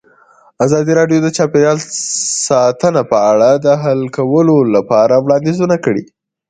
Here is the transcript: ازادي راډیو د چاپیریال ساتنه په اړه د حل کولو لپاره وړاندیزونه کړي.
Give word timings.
ازادي 0.65 0.91
راډیو 0.99 1.19
د 1.23 1.27
چاپیریال 1.37 1.77
ساتنه 2.47 3.01
په 3.11 3.17
اړه 3.31 3.49
د 3.65 3.67
حل 3.83 4.01
کولو 4.17 4.55
لپاره 4.75 5.15
وړاندیزونه 5.23 5.75
کړي. 5.85 6.03